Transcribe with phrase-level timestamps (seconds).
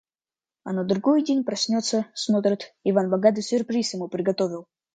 [0.63, 4.65] А на другой день проснется— смотрит, Иван Богатый сюрприз ему приготовил